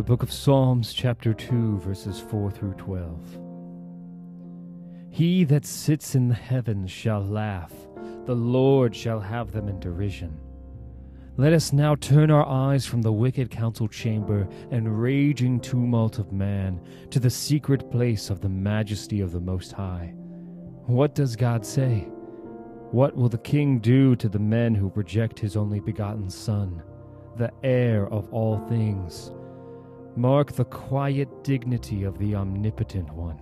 [0.00, 3.38] The book of Psalms, chapter 2, verses 4 through 12.
[5.10, 7.74] He that sits in the heavens shall laugh,
[8.24, 10.40] the Lord shall have them in derision.
[11.36, 16.32] Let us now turn our eyes from the wicked council chamber and raging tumult of
[16.32, 16.80] man
[17.10, 20.14] to the secret place of the majesty of the Most High.
[20.86, 22.08] What does God say?
[22.90, 26.82] What will the king do to the men who reject his only begotten Son,
[27.36, 29.32] the heir of all things?
[30.16, 33.40] Mark the quiet dignity of the Omnipotent One,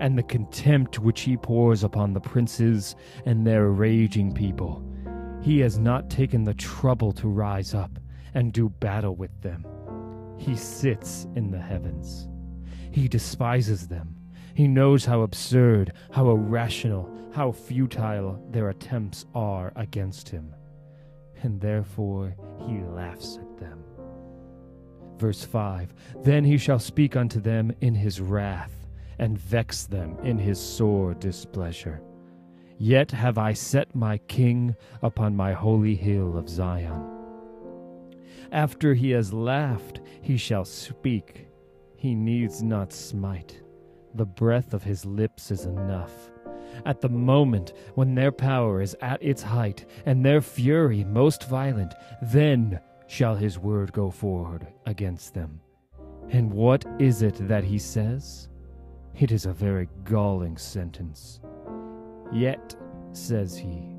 [0.00, 4.82] and the contempt which he pours upon the princes and their raging people.
[5.42, 7.98] He has not taken the trouble to rise up
[8.34, 9.66] and do battle with them.
[10.38, 12.28] He sits in the heavens.
[12.90, 14.16] He despises them.
[14.54, 20.54] He knows how absurd, how irrational, how futile their attempts are against him.
[21.42, 23.82] And therefore he laughs at them.
[25.22, 28.88] Verse 5 Then he shall speak unto them in his wrath,
[29.20, 32.02] and vex them in his sore displeasure.
[32.76, 37.04] Yet have I set my king upon my holy hill of Zion.
[38.50, 41.46] After he has laughed, he shall speak.
[41.94, 43.62] He needs not smite.
[44.16, 46.32] The breath of his lips is enough.
[46.84, 51.94] At the moment when their power is at its height and their fury most violent,
[52.22, 52.80] then
[53.12, 55.60] shall his word go forward against them.
[56.30, 58.48] And what is it that he says?
[59.14, 61.38] It is a very galling sentence.
[62.32, 62.74] Yet,
[63.12, 63.94] says he,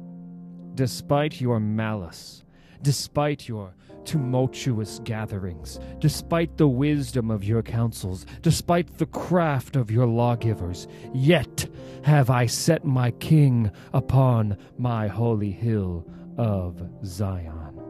[0.74, 2.44] despite your malice,
[2.82, 10.08] despite your tumultuous gatherings, despite the wisdom of your counsels, despite the craft of your
[10.08, 11.68] lawgivers, yet
[12.02, 16.04] have I set my king upon my holy hill
[16.36, 17.83] of Zion.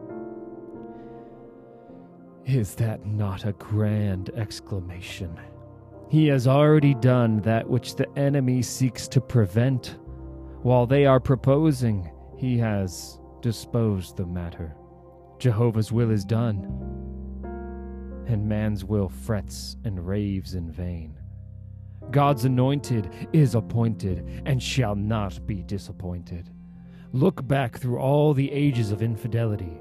[2.46, 5.34] Is that not a grand exclamation?
[6.10, 9.96] He has already done that which the enemy seeks to prevent.
[10.60, 14.76] While they are proposing, he has disposed the matter.
[15.38, 16.64] Jehovah's will is done,
[18.26, 21.18] and man's will frets and raves in vain.
[22.10, 26.50] God's anointed is appointed and shall not be disappointed.
[27.12, 29.80] Look back through all the ages of infidelity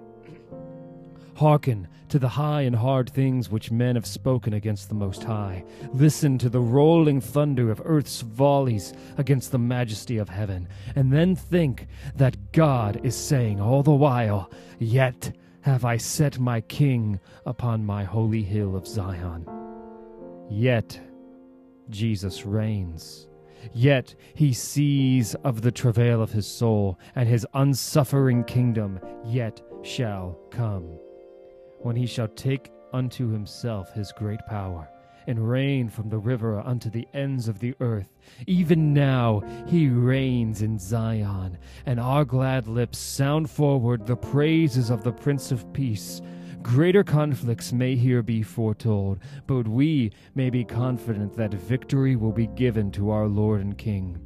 [1.36, 5.64] Hearken to the high and hard things which men have spoken against the Most High.
[5.92, 10.68] Listen to the rolling thunder of earth's volleys against the majesty of heaven.
[10.96, 16.62] And then think that God is saying all the while, Yet have I set my
[16.62, 19.48] king upon my holy hill of Zion.
[20.52, 21.00] Yet
[21.90, 23.28] Jesus reigns.
[23.74, 30.38] Yet he sees of the travail of his soul, and his unsuffering kingdom yet shall
[30.52, 31.00] come
[31.84, 34.90] when he shall take unto himself his great power,
[35.28, 38.08] and reign from the river unto the ends of the earth.
[38.48, 45.04] Even now he reigns in Zion, and our glad lips sound forward the praises of
[45.04, 46.22] the Prince of Peace.
[46.62, 52.48] Greater conflicts may here be foretold, but we may be confident that victory will be
[52.48, 54.18] given to our Lord and King.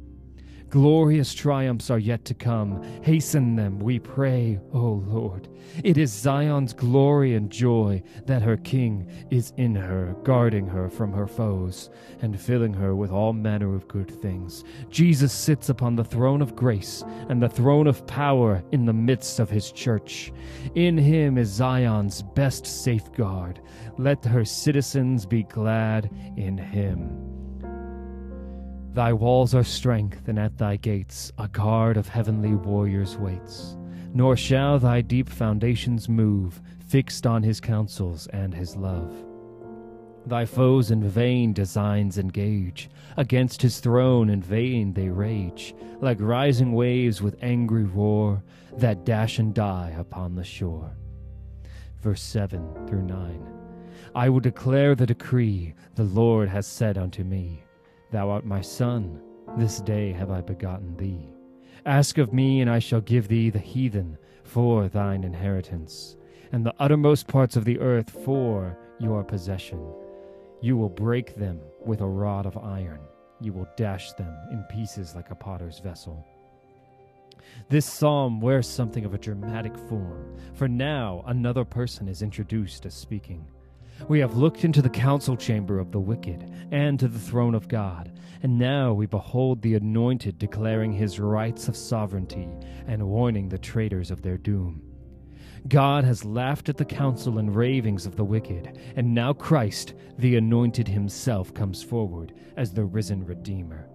[0.70, 2.82] Glorious triumphs are yet to come.
[3.02, 5.48] Hasten them, we pray, O Lord.
[5.82, 11.10] It is Zion's glory and joy that her King is in her, guarding her from
[11.12, 11.88] her foes,
[12.20, 14.62] and filling her with all manner of good things.
[14.90, 19.40] Jesus sits upon the throne of grace and the throne of power in the midst
[19.40, 20.32] of his church.
[20.74, 23.60] In him is Zion's best safeguard.
[23.96, 27.37] Let her citizens be glad in him.
[28.92, 33.76] Thy walls are strength, and at thy gates a guard of heavenly warriors waits.
[34.14, 39.12] Nor shall thy deep foundations move, fixed on his counsels and his love.
[40.26, 46.72] Thy foes in vain designs engage, against his throne in vain they rage, like rising
[46.72, 48.42] waves with angry roar,
[48.76, 50.90] that dash and die upon the shore.
[52.00, 53.46] Verse 7 through 9
[54.14, 57.62] I will declare the decree the Lord has said unto me.
[58.10, 59.20] Thou art my son,
[59.56, 61.28] this day have I begotten thee.
[61.84, 66.16] Ask of me, and I shall give thee the heathen for thine inheritance,
[66.52, 69.80] and the uttermost parts of the earth for your possession.
[70.62, 73.00] You will break them with a rod of iron,
[73.40, 76.26] you will dash them in pieces like a potter's vessel.
[77.68, 82.94] This psalm wears something of a dramatic form, for now another person is introduced as
[82.94, 83.46] speaking.
[84.06, 87.68] We have looked into the council chamber of the wicked and to the throne of
[87.68, 88.12] God,
[88.42, 92.48] and now we behold the anointed declaring his rights of sovereignty
[92.86, 94.82] and warning the traitors of their doom.
[95.66, 100.36] God has laughed at the counsel and ravings of the wicked, and now Christ, the
[100.36, 103.88] anointed himself, comes forward as the risen Redeemer,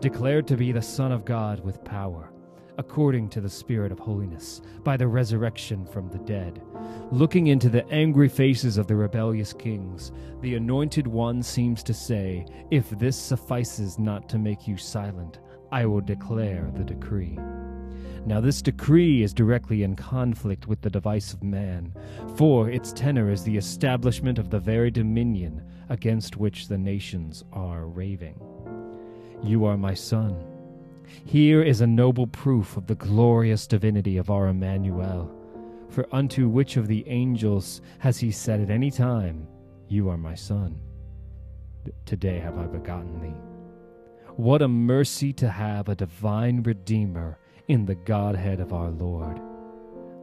[0.00, 2.32] declared to be the Son of God with power,
[2.78, 6.62] according to the Spirit of holiness, by the resurrection from the dead.
[7.10, 12.46] Looking into the angry faces of the rebellious kings, the Anointed One seems to say,
[12.70, 15.40] If this suffices not to make you silent,
[15.72, 17.38] I will declare the decree.
[18.26, 21.94] Now, this decree is directly in conflict with the device of man,
[22.36, 27.86] for its tenor is the establishment of the very dominion against which the nations are
[27.86, 28.40] raving.
[29.44, 30.55] You are my son.
[31.24, 35.30] Here is a noble proof of the glorious divinity of our Emmanuel.
[35.88, 39.46] For unto which of the angels has he said at any time,
[39.88, 40.80] You are my son?
[42.04, 43.34] Today have I begotten thee.
[44.36, 47.38] What a mercy to have a divine Redeemer
[47.68, 49.40] in the Godhead of our Lord.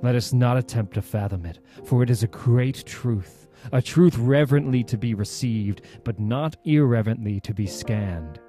[0.01, 4.17] Let us not attempt to fathom it, for it is a great truth, a truth
[4.17, 8.39] reverently to be received, but not irreverently to be scanned.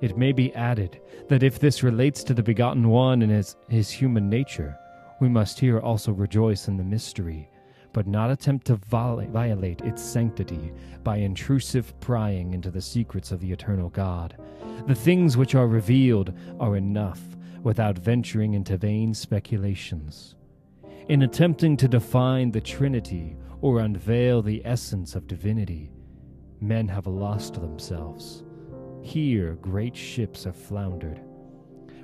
[0.00, 3.90] It may be added that if this relates to the begotten one and his, his
[3.90, 4.76] human nature,
[5.20, 7.50] we must here also rejoice in the mystery,
[7.92, 10.72] but not attempt to violate its sanctity
[11.04, 14.36] by intrusive prying into the secrets of the eternal God.
[14.86, 17.20] The things which are revealed are enough
[17.62, 20.34] without venturing into vain speculations.
[21.08, 25.90] In attempting to define the Trinity or unveil the essence of divinity,
[26.60, 28.44] men have lost themselves.
[29.02, 31.20] Here great ships have floundered.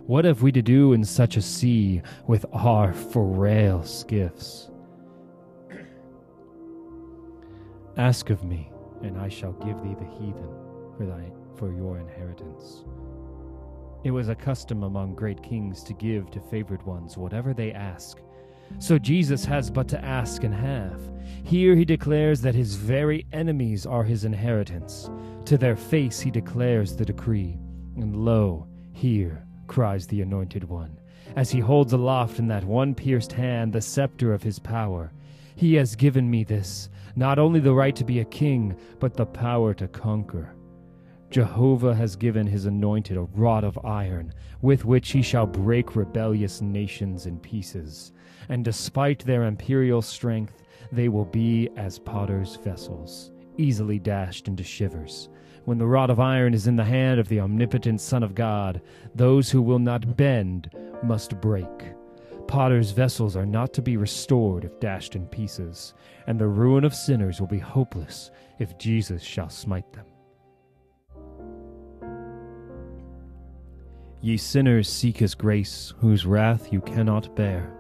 [0.06, 4.70] What have we to do in such a sea with our frail skiffs?
[7.96, 8.70] Ask of me,
[9.02, 10.48] and I shall give thee the heathen
[10.96, 12.84] for thy for your inheritance.
[14.04, 18.20] It was a custom among great kings to give to favored ones whatever they ask.
[18.78, 21.00] So Jesus has but to ask and have.
[21.44, 25.08] Here he declares that his very enemies are his inheritance.
[25.44, 27.56] To their face he declares the decree.
[27.96, 30.98] And lo, here cries the Anointed One,
[31.36, 35.12] as he holds aloft in that one pierced hand the scepter of his power.
[35.54, 39.26] He has given me this, not only the right to be a king, but the
[39.26, 40.56] power to conquer.
[41.31, 44.32] Jehovah has given his anointed a rod of iron,
[44.62, 48.12] with which he shall break rebellious nations in pieces.
[48.49, 50.62] And despite their imperial strength,
[50.93, 55.28] they will be as potter's vessels, easily dashed into shivers.
[55.64, 58.81] When the rod of iron is in the hand of the omnipotent Son of God,
[59.17, 60.70] those who will not bend
[61.02, 61.67] must break.
[62.46, 65.93] Potter's vessels are not to be restored if dashed in pieces,
[66.28, 68.31] and the ruin of sinners will be hopeless
[68.61, 70.06] if Jesus shall smite them.
[74.26, 77.73] Ye sinners, seek his grace, whose wrath you cannot bear.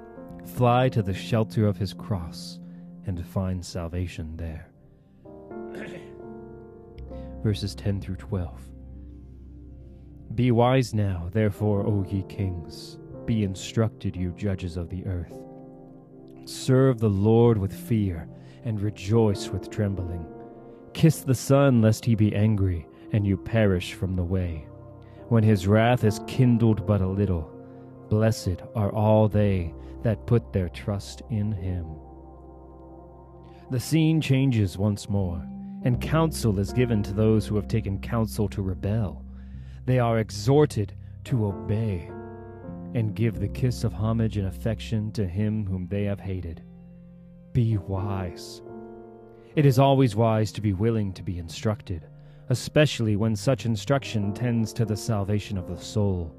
[0.54, 2.60] Fly to the shelter of his cross,
[3.04, 4.70] and find salvation there.
[7.42, 8.62] Verses 10 through 12.
[10.36, 12.98] Be wise now, therefore, O ye kings.
[13.24, 15.36] Be instructed, you judges of the earth.
[16.44, 18.28] Serve the Lord with fear,
[18.62, 20.24] and rejoice with trembling.
[20.94, 24.68] Kiss the Son, lest he be angry, and you perish from the way
[25.28, 27.50] when his wrath is kindled but a little.
[28.08, 31.86] Blessed are all they that put their trust in him.
[33.70, 35.44] The scene changes once more,
[35.82, 39.24] and counsel is given to those who have taken counsel to rebel.
[39.84, 42.10] They are exhorted to obey
[42.94, 46.62] and give the kiss of homage and affection to him whom they have hated.
[47.52, 48.62] Be wise.
[49.56, 52.06] It is always wise to be willing to be instructed
[52.48, 56.34] especially when such instruction tends to the salvation of the soul.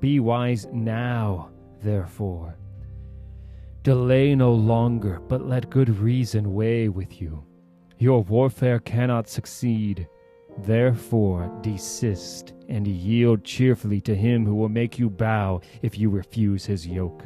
[0.00, 2.56] Be wise now, therefore.
[3.82, 7.44] Delay no longer, but let good reason weigh with you.
[7.98, 10.08] Your warfare cannot succeed.
[10.58, 16.66] Therefore, desist and yield cheerfully to him who will make you bow if you refuse
[16.66, 17.22] his yoke.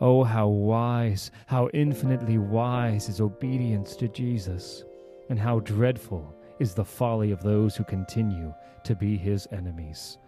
[0.00, 4.84] Oh, how wise, how infinitely wise is obedience to Jesus,
[5.28, 8.54] and how dreadful is the folly of those who continue
[8.84, 10.18] to be his enemies.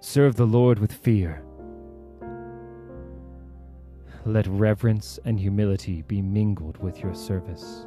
[0.00, 1.44] Serve the Lord with fear.
[4.26, 7.86] Let reverence and humility be mingled with your service.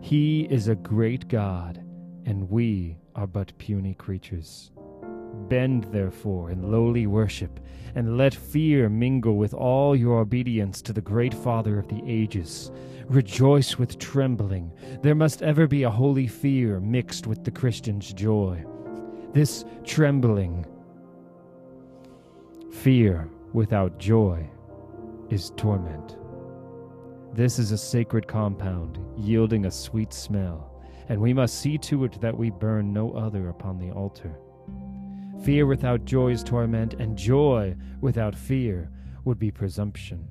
[0.00, 1.84] He is a great God,
[2.26, 4.72] and we are but puny creatures.
[5.48, 7.60] Bend, therefore, in lowly worship,
[7.94, 12.70] and let fear mingle with all your obedience to the great Father of the ages
[13.08, 14.72] Rejoice with trembling.
[15.02, 18.64] There must ever be a holy fear mixed with the Christian's joy.
[19.32, 20.66] This trembling,
[22.70, 24.48] fear without joy,
[25.30, 26.16] is torment.
[27.34, 32.20] This is a sacred compound, yielding a sweet smell, and we must see to it
[32.20, 34.38] that we burn no other upon the altar.
[35.42, 38.90] Fear without joy is torment, and joy without fear
[39.24, 40.28] would be presumption.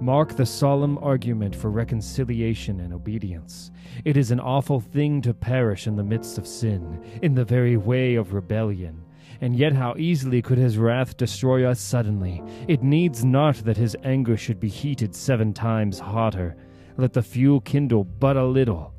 [0.00, 3.72] Mark the solemn argument for reconciliation and obedience.
[4.04, 7.76] It is an awful thing to perish in the midst of sin, in the very
[7.76, 9.02] way of rebellion.
[9.40, 12.42] And yet, how easily could his wrath destroy us suddenly?
[12.68, 16.56] It needs not that his anger should be heated seven times hotter.
[16.96, 18.94] Let the fuel kindle but a little,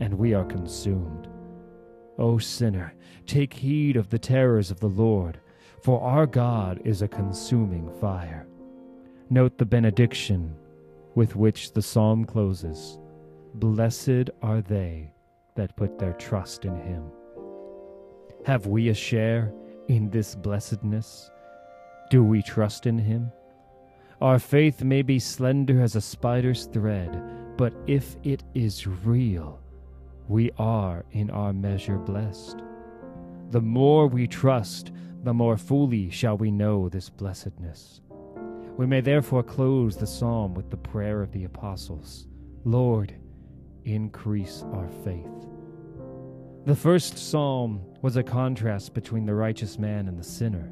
[0.00, 1.28] and we are consumed.
[2.20, 2.94] O sinner,
[3.26, 5.40] take heed of the terrors of the Lord,
[5.82, 8.46] for our God is a consuming fire.
[9.30, 10.54] Note the benediction
[11.14, 12.98] with which the psalm closes
[13.54, 15.12] Blessed are they
[15.56, 17.04] that put their trust in him.
[18.44, 19.52] Have we a share
[19.88, 21.30] in this blessedness?
[22.10, 23.32] Do we trust in him?
[24.20, 29.60] Our faith may be slender as a spider's thread, but if it is real,
[30.30, 32.62] we are in our measure blessed.
[33.50, 34.92] The more we trust,
[35.24, 38.00] the more fully shall we know this blessedness.
[38.76, 42.28] We may therefore close the psalm with the prayer of the apostles
[42.62, 43.12] Lord,
[43.84, 45.26] increase our faith.
[46.64, 50.70] The first psalm was a contrast between the righteous man and the sinner.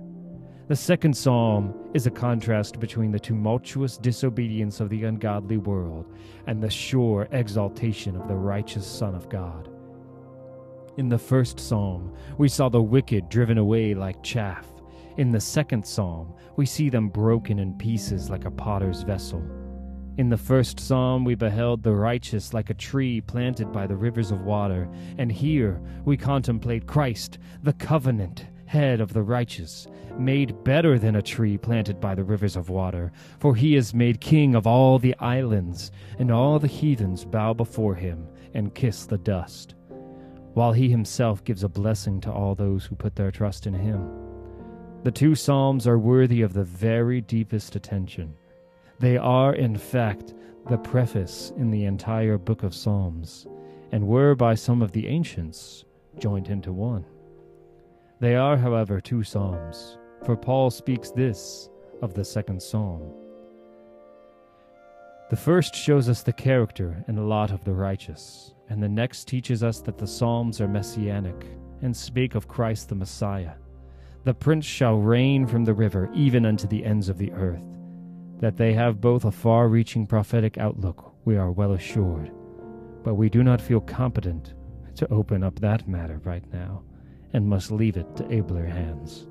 [0.68, 6.14] The second psalm is a contrast between the tumultuous disobedience of the ungodly world
[6.46, 9.70] and the sure exaltation of the righteous Son of God.
[10.98, 14.66] In the first psalm, we saw the wicked driven away like chaff
[15.18, 19.42] in the second psalm, we see them broken in pieces like a potter's vessel.
[20.16, 24.30] In the first psalm, we beheld the righteous like a tree planted by the rivers
[24.30, 30.98] of water, and here we contemplate Christ, the covenant head of the righteous, made better
[30.98, 33.10] than a tree planted by the rivers of water,
[33.40, 37.94] for he is made king of all the islands, and all the heathens bow before
[37.94, 39.74] him and kiss the dust,
[40.52, 44.06] while he himself gives a blessing to all those who put their trust in him.
[45.02, 48.34] The two Psalms are worthy of the very deepest attention.
[48.98, 50.34] They are, in fact,
[50.68, 53.46] the preface in the entire book of Psalms,
[53.92, 55.84] and were by some of the ancients
[56.18, 57.06] joined into one.
[58.20, 61.68] They are, however, two Psalms, for Paul speaks this
[62.02, 63.12] of the second Psalm.
[65.30, 69.62] The first shows us the character and lot of the righteous, and the next teaches
[69.62, 71.46] us that the Psalms are messianic
[71.82, 73.52] and speak of Christ the Messiah
[74.28, 77.62] the prince shall reign from the river even unto the ends of the earth.
[78.40, 82.30] That they have both a far reaching prophetic outlook, we are well assured,
[83.02, 84.52] but we do not feel competent
[84.96, 86.82] to open up that matter right now,
[87.32, 89.26] and must leave it to abler hands.